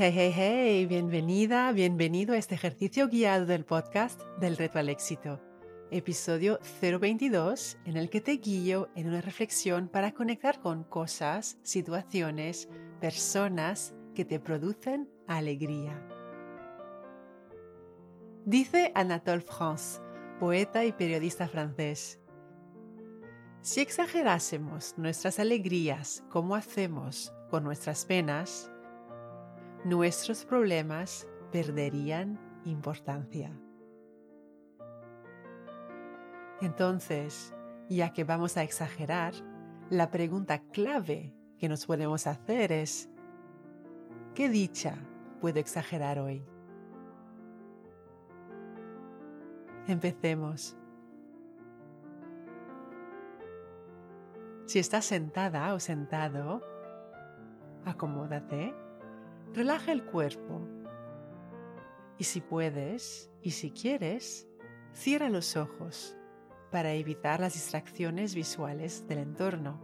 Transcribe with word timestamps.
Hey, 0.00 0.12
hey, 0.14 0.32
hey, 0.32 0.86
bienvenida, 0.86 1.72
bienvenido 1.72 2.32
a 2.32 2.38
este 2.38 2.54
ejercicio 2.54 3.08
guiado 3.08 3.46
del 3.46 3.64
podcast 3.64 4.22
del 4.38 4.56
reto 4.56 4.78
al 4.78 4.90
éxito, 4.90 5.40
episodio 5.90 6.60
022, 6.80 7.78
en 7.84 7.96
el 7.96 8.08
que 8.08 8.20
te 8.20 8.36
guío 8.36 8.90
en 8.94 9.08
una 9.08 9.20
reflexión 9.20 9.88
para 9.88 10.12
conectar 10.12 10.60
con 10.60 10.84
cosas, 10.84 11.58
situaciones, 11.64 12.68
personas 13.00 13.92
que 14.14 14.24
te 14.24 14.38
producen 14.38 15.10
alegría. 15.26 16.00
Dice 18.44 18.92
Anatole 18.94 19.40
France, 19.40 20.00
poeta 20.38 20.84
y 20.84 20.92
periodista 20.92 21.48
francés, 21.48 22.20
si 23.62 23.80
exagerásemos 23.80 24.94
nuestras 24.96 25.40
alegrías 25.40 26.22
como 26.30 26.54
hacemos 26.54 27.32
con 27.50 27.64
nuestras 27.64 28.04
penas, 28.04 28.70
nuestros 29.84 30.44
problemas 30.44 31.28
perderían 31.52 32.38
importancia. 32.64 33.52
Entonces, 36.60 37.54
ya 37.88 38.12
que 38.12 38.24
vamos 38.24 38.56
a 38.56 38.62
exagerar, 38.62 39.32
la 39.90 40.10
pregunta 40.10 40.60
clave 40.72 41.34
que 41.58 41.68
nos 41.68 41.86
podemos 41.86 42.26
hacer 42.26 42.72
es, 42.72 43.08
¿qué 44.34 44.48
dicha 44.48 44.98
puedo 45.40 45.60
exagerar 45.60 46.18
hoy? 46.18 46.44
Empecemos. 49.86 50.76
Si 54.66 54.78
estás 54.78 55.06
sentada 55.06 55.72
o 55.72 55.80
sentado, 55.80 56.62
acomódate, 57.86 58.74
relaja 59.54 59.92
el 59.92 60.04
cuerpo 60.04 60.60
y 62.18 62.24
si 62.24 62.40
puedes 62.40 63.30
y 63.42 63.52
si 63.52 63.70
quieres, 63.70 64.48
cierra 64.92 65.28
los 65.28 65.56
ojos 65.56 66.16
para 66.70 66.92
evitar 66.92 67.40
las 67.40 67.54
distracciones 67.54 68.34
visuales 68.34 69.06
del 69.06 69.18
entorno. 69.18 69.80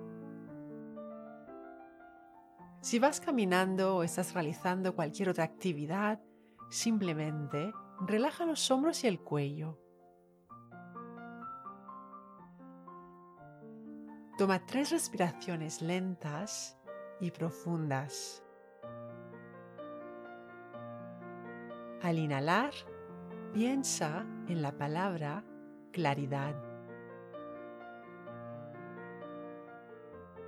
Si 2.81 2.99
vas 2.99 3.21
caminando 3.21 3.97
o 3.97 4.03
estás 4.03 4.35
realizando 4.35 4.95
cualquier 4.95 5.31
otra 5.31 5.45
actividad, 5.45 6.21
simplemente 6.69 7.73
relaja 8.07 8.45
los 8.45 8.71
hombros 8.71 9.05
y 9.05 9.07
el 9.07 9.21
cuello 9.21 9.79
Toma 14.37 14.67
tres 14.67 14.91
respiraciones 14.91 15.81
lentas 15.81 16.77
y 17.21 17.31
profundas. 17.31 18.44
Al 22.05 22.19
inhalar, 22.19 22.75
piensa 23.55 24.27
en 24.47 24.61
la 24.61 24.73
palabra 24.73 25.43
claridad. 25.91 26.55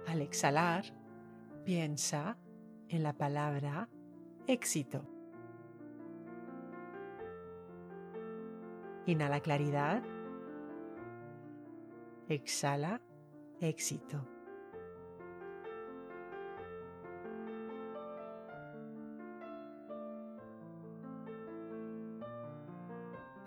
Al 0.06 0.20
exhalar, 0.20 0.84
piensa 1.64 2.36
en 2.90 3.02
la 3.02 3.14
palabra 3.14 3.88
éxito. 4.46 5.00
Inhala 9.06 9.40
claridad. 9.40 10.02
Exhala 12.28 13.00
éxito. 13.62 14.35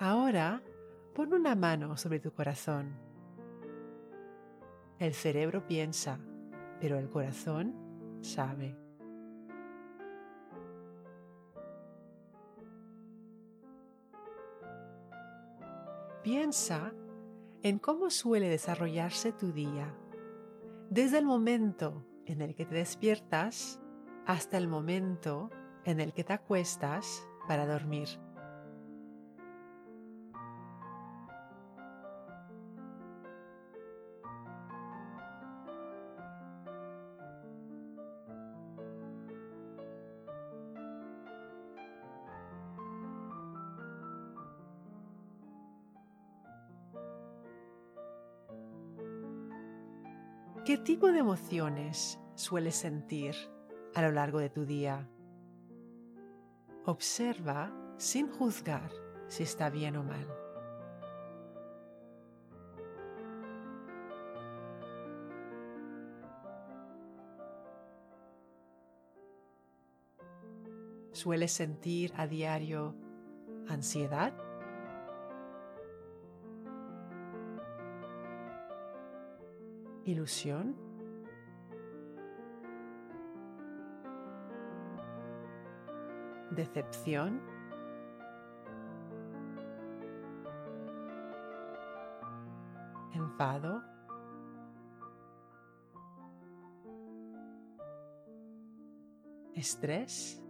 Ahora 0.01 0.63
pon 1.13 1.33
una 1.33 1.55
mano 1.55 1.97
sobre 1.97 2.21
tu 2.21 2.31
corazón. 2.31 2.95
El 4.97 5.13
cerebro 5.13 5.67
piensa, 5.67 6.19
pero 6.79 6.97
el 6.97 7.09
corazón 7.09 7.75
sabe. 8.21 8.77
Piensa 16.23 16.93
en 17.61 17.77
cómo 17.77 18.09
suele 18.09 18.47
desarrollarse 18.47 19.33
tu 19.33 19.51
día, 19.51 19.93
desde 20.89 21.17
el 21.17 21.25
momento 21.25 22.05
en 22.25 22.39
el 22.39 22.55
que 22.55 22.65
te 22.65 22.75
despiertas 22.75 23.81
hasta 24.25 24.57
el 24.57 24.69
momento 24.69 25.49
en 25.83 25.99
el 25.99 26.13
que 26.13 26.23
te 26.23 26.31
acuestas 26.31 27.27
para 27.49 27.65
dormir. 27.65 28.07
¿Qué 50.69 50.77
tipo 50.77 51.11
de 51.11 51.17
emociones 51.17 52.19
sueles 52.35 52.75
sentir 52.75 53.33
a 53.95 54.03
lo 54.03 54.11
largo 54.11 54.37
de 54.37 54.51
tu 54.51 54.67
día? 54.67 55.09
Observa 56.85 57.73
sin 57.97 58.29
juzgar 58.29 58.91
si 59.25 59.41
está 59.41 59.71
bien 59.71 59.95
o 59.95 60.03
mal. 60.03 60.27
¿Sueles 71.13 71.51
sentir 71.51 72.13
a 72.15 72.27
diario 72.27 72.93
ansiedad? 73.67 74.48
Ilusión. 80.09 80.75
Decepción. 86.51 87.41
Enfado. 93.13 93.83
Estrés. 99.55 100.41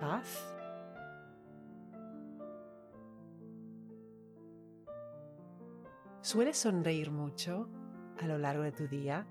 Paz. 0.00 0.57
¿Sueles 6.30 6.58
sonreír 6.58 7.10
mucho 7.10 7.70
a 8.20 8.26
lo 8.26 8.36
largo 8.36 8.62
de 8.62 8.72
tu 8.72 8.86
día? 8.86 9.26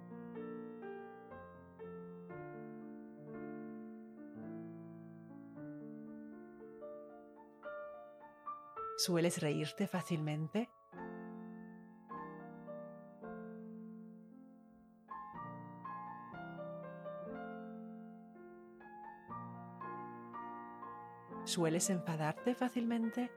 ¿Sueles 8.98 9.40
reírte 9.44 9.86
fácilmente? 9.86 10.72
¿Sueles 21.46 21.92
enfadarte 21.92 22.56
fácilmente? 22.56 23.30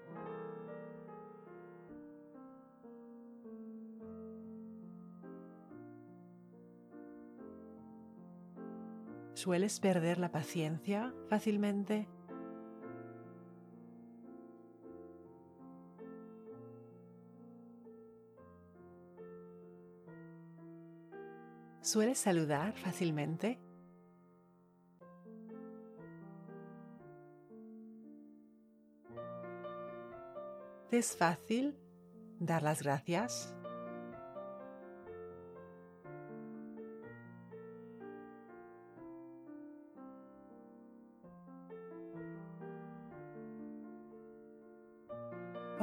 ¿Sueles 9.40 9.80
perder 9.80 10.18
la 10.18 10.30
paciencia 10.30 11.14
fácilmente? 11.30 12.06
¿Sueles 21.80 22.18
saludar 22.18 22.74
fácilmente? 22.74 23.58
¿Te 30.90 30.98
es 30.98 31.16
fácil 31.16 31.78
dar 32.40 32.62
las 32.62 32.82
gracias? 32.82 33.54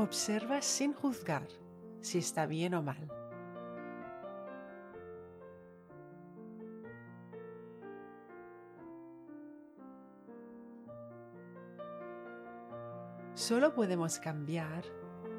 Observa 0.07 0.61
sin 0.61 0.93
juzgar 0.93 1.45
si 1.99 2.19
está 2.19 2.45
bien 2.45 2.73
o 2.75 2.81
mal. 2.81 3.11
Solo 13.33 13.73
podemos 13.73 14.17
cambiar 14.19 14.85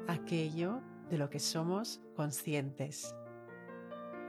aquello 0.07 0.81
de 1.09 1.17
lo 1.17 1.31
que 1.31 1.39
somos 1.39 1.99
conscientes. 2.15 3.15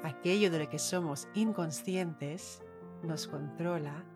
Aquello 0.02 0.50
de 0.50 0.60
lo 0.60 0.70
que 0.70 0.78
somos 0.78 1.28
inconscientes 1.34 2.62
nos 3.02 3.28
controla 3.28 4.06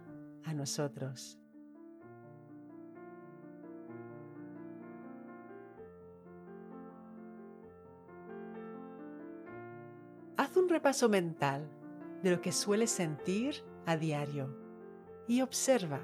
a 0.45 0.55
nosotros. 0.55 1.39
Un 10.57 10.69
repaso 10.69 11.09
mental 11.09 11.69
de 12.23 12.31
lo 12.31 12.41
que 12.41 12.53
sueles 12.53 12.91
sentir 12.91 13.65
a 13.87 13.97
diario 13.97 14.57
y 15.27 15.43
observa 15.43 16.01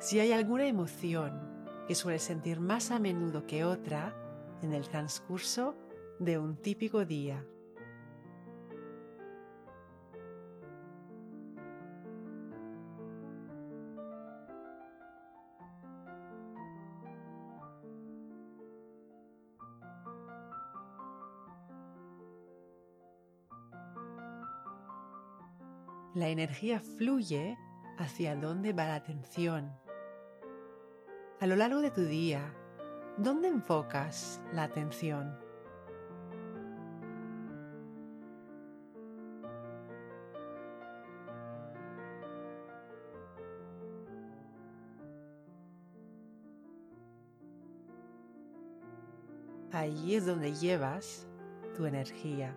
si 0.00 0.18
hay 0.18 0.32
alguna 0.32 0.66
emoción 0.66 1.38
que 1.86 1.94
sueles 1.94 2.22
sentir 2.22 2.58
más 2.58 2.90
a 2.90 2.98
menudo 2.98 3.46
que 3.46 3.64
otra 3.64 4.16
en 4.62 4.72
el 4.72 4.88
transcurso 4.88 5.76
de 6.18 6.38
un 6.38 6.56
típico 6.56 7.04
día. 7.04 7.44
La 26.14 26.28
energía 26.28 26.78
fluye 26.78 27.56
hacia 27.96 28.36
dónde 28.36 28.74
va 28.74 28.84
la 28.84 28.96
atención. 28.96 29.72
A 31.40 31.46
lo 31.46 31.56
largo 31.56 31.80
de 31.80 31.90
tu 31.90 32.04
día, 32.04 32.54
¿dónde 33.16 33.48
enfocas 33.48 34.42
la 34.52 34.64
atención? 34.64 35.34
Allí 49.72 50.16
es 50.16 50.26
donde 50.26 50.52
llevas 50.52 51.26
tu 51.74 51.86
energía. 51.86 52.54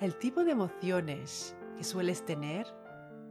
El 0.00 0.16
tipo 0.16 0.44
de 0.44 0.52
emociones 0.52 1.54
que 1.76 1.84
sueles 1.84 2.24
tener 2.24 2.66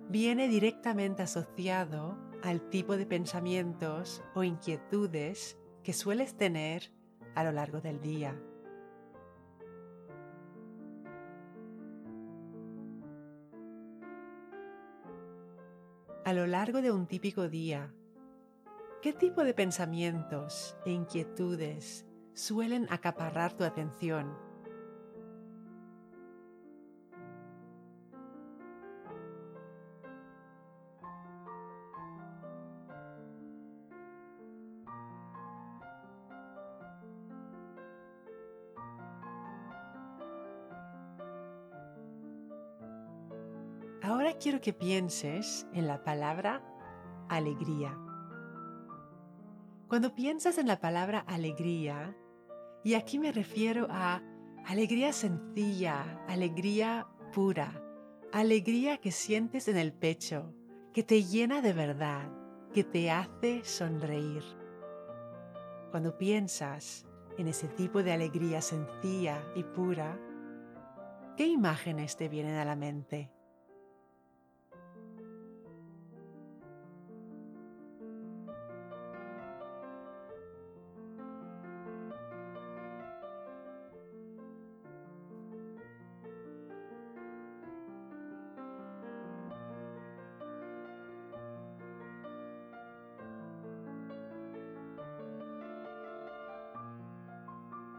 viene 0.08 0.48
directamente 0.48 1.24
asociado 1.24 2.16
al 2.44 2.62
tipo 2.70 2.96
de 2.96 3.08
pensamientos 3.08 4.22
o 4.36 4.44
inquietudes 4.44 5.58
que 5.84 5.94
sueles 5.94 6.38
tener 6.38 6.92
a 7.34 7.44
lo 7.44 7.52
largo 7.52 7.82
del 7.82 8.00
día. 8.02 8.40
A 16.24 16.34
lo 16.34 16.46
largo 16.46 16.84
de 16.84 16.92
un 16.92 17.08
típico 17.08 17.50
día, 17.50 17.92
¿qué 19.02 19.12
tipo 19.12 19.44
de 19.44 19.56
pensamientos 19.56 20.78
e 20.86 20.92
inquietudes 20.92 22.06
suelen 22.36 22.86
acaparar 22.92 23.54
tu 23.54 23.64
atención? 23.64 24.49
Quiero 44.40 44.62
que 44.62 44.74
pienses 44.74 45.68
en 45.74 45.86
la 45.86 46.04
palabra 46.04 46.64
alegría. 47.28 47.98
Cuando 49.88 50.16
piensas 50.16 50.58
en 50.58 50.68
la 50.68 50.80
palabra 50.80 51.20
alegría, 51.20 52.16
y 52.84 52.94
aquí 52.94 53.20
me 53.20 53.32
refiero 53.32 53.88
a 53.90 54.22
alegría 54.66 55.12
sencilla, 55.12 56.24
alegría 56.28 57.08
pura, 57.34 57.84
alegría 58.32 58.98
que 58.98 59.12
sientes 59.12 59.68
en 59.68 59.78
el 59.78 59.92
pecho, 59.92 60.54
que 60.94 61.04
te 61.04 61.24
llena 61.24 61.62
de 61.62 61.74
verdad, 61.74 62.32
que 62.74 62.84
te 62.84 63.12
hace 63.12 63.64
sonreír. 63.66 64.44
Cuando 65.92 66.18
piensas 66.18 67.06
en 67.38 67.48
ese 67.48 67.68
tipo 67.68 68.04
de 68.04 68.14
alegría 68.14 68.62
sencilla 68.62 69.44
y 69.56 69.64
pura, 69.64 70.18
¿qué 71.36 71.48
imágenes 71.48 72.16
te 72.16 72.30
vienen 72.30 72.56
a 72.56 72.66
la 72.66 72.76
mente? 72.76 73.32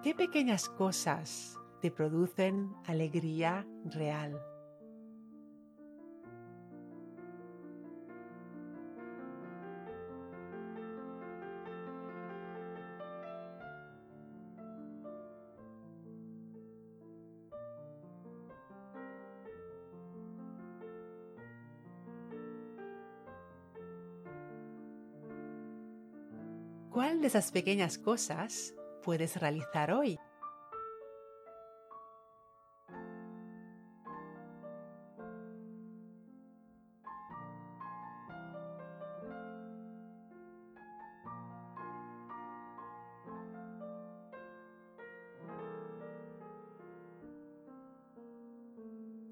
¿Qué 0.02 0.14
pequeñas 0.14 0.70
cosas 0.70 1.58
te 1.82 1.90
producen 1.90 2.74
alegría 2.86 3.66
real? 3.84 4.40
¿Cuál 26.90 27.20
de 27.20 27.26
esas 27.26 27.52
pequeñas 27.52 27.98
cosas 27.98 28.74
puedes 29.00 29.40
realizar 29.40 29.92
hoy. 29.92 30.18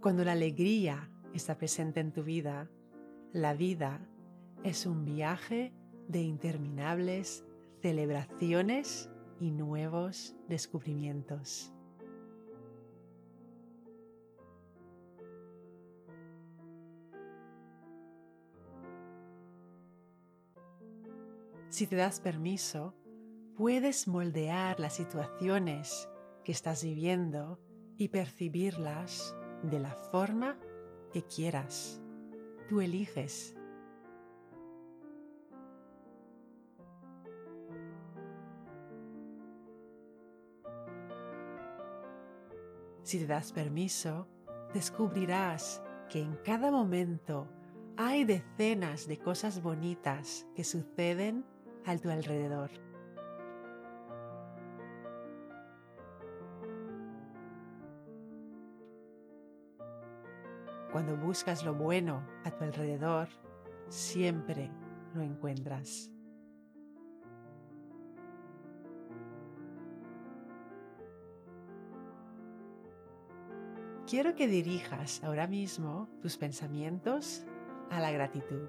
Cuando 0.01 0.25
la 0.25 0.33
alegría 0.33 1.11
está 1.35 1.59
presente 1.59 2.01
en 2.01 2.13
tu 2.13 2.23
vida, 2.23 2.71
la 3.33 3.53
vida 3.53 4.01
es 4.65 4.87
un 4.87 5.05
viaje 5.05 5.75
de 6.09 6.23
interminables 6.23 7.45
celebraciones 7.83 9.11
y 9.41 9.51
nuevos 9.51 10.35
descubrimientos. 10.49 11.73
Si 21.69 21.87
te 21.87 21.97
das 21.97 22.21
permiso, 22.21 22.95
puedes 23.57 24.09
moldear 24.09 24.81
las 24.81 24.95
situaciones 24.97 26.09
que 26.45 26.53
estás 26.53 26.83
viviendo 26.83 27.61
y 27.97 28.09
percibirlas 28.09 29.37
de 29.63 29.79
la 29.79 29.95
forma 29.95 30.59
que 31.13 31.23
quieras. 31.25 32.01
Tú 32.69 32.81
eliges 32.81 33.58
Si 43.09 43.19
te 43.19 43.27
das 43.27 43.53
permiso, 43.53 44.29
descubrirás 44.75 45.83
que 46.11 46.21
en 46.21 46.37
cada 46.45 46.71
momento 46.71 47.49
hay 47.97 48.27
decenas 48.27 49.09
de 49.09 49.17
cosas 49.17 49.63
bonitas 49.63 50.47
que 50.55 50.63
suceden 50.63 51.43
a 51.87 51.97
tu 51.97 52.11
alrededor. 52.11 52.71
Cuando 60.93 61.17
buscas 61.17 61.65
lo 61.65 61.73
bueno 61.73 62.23
a 62.45 62.51
tu 62.51 62.63
alrededor, 62.65 63.29
siempre 63.89 64.71
lo 65.15 65.23
encuentras. 65.23 66.11
Quiero 74.09 74.35
que 74.35 74.49
dirijas 74.49 75.23
ahora 75.23 75.47
mismo 75.47 76.09
tus 76.23 76.39
pensamientos 76.39 77.45
a 77.91 78.01
la 78.01 78.11
gratitud. 78.11 78.67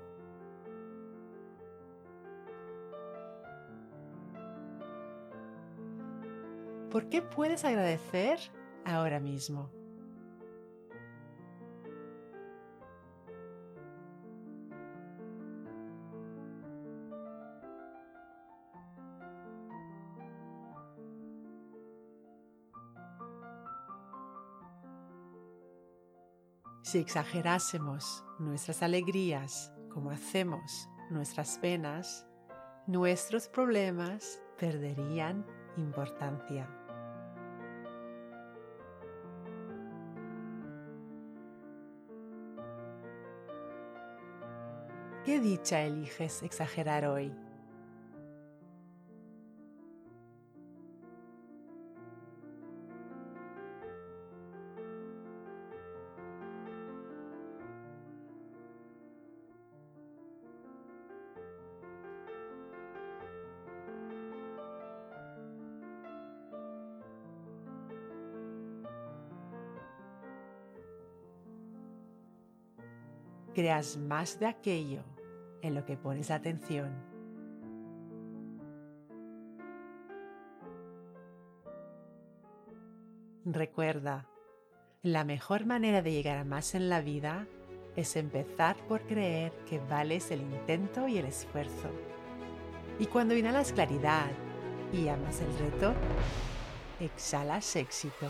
¿Por 6.91 7.07
qué 7.07 7.21
puedes 7.21 7.63
agradecer 7.63 8.37
ahora 8.83 9.21
mismo? 9.21 9.78
Si 26.81 26.97
exagerásemos 26.97 28.23
nuestras 28.39 28.81
alegrías 28.81 29.71
como 29.89 30.11
hacemos 30.11 30.89
nuestras 31.09 31.57
penas, 31.57 32.25
nuestros 32.87 33.47
problemas 33.47 34.41
perderían 34.57 35.45
importancia. 35.77 36.67
¿Qué 45.25 45.39
dicha 45.39 45.81
eliges 45.81 46.41
exagerar 46.43 47.05
hoy? 47.05 47.31
Creas 73.59 73.97
más 73.97 74.39
de 74.39 74.45
aquello 74.45 75.03
en 75.61 75.75
lo 75.75 75.83
que 75.83 75.97
pones 75.97 76.31
atención. 76.31 76.95
Recuerda, 83.43 84.29
la 85.01 85.25
mejor 85.25 85.65
manera 85.65 86.01
de 86.01 86.13
llegar 86.13 86.37
a 86.37 86.45
más 86.45 86.73
en 86.73 86.87
la 86.87 87.01
vida 87.01 87.47
es 87.97 88.15
empezar 88.15 88.77
por 88.87 89.01
creer 89.01 89.51
que 89.67 89.79
vales 89.79 90.31
el 90.31 90.39
intento 90.39 91.09
y 91.09 91.17
el 91.17 91.25
esfuerzo. 91.25 91.89
Y 92.97 93.07
cuando 93.07 93.35
inhalas 93.35 93.73
claridad 93.73 94.31
y 94.93 95.09
amas 95.09 95.41
el 95.41 95.59
reto, 95.59 95.93
exhalas 97.01 97.75
éxito. 97.75 98.29